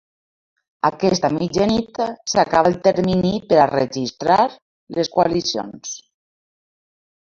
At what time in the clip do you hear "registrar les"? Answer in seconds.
3.75-5.17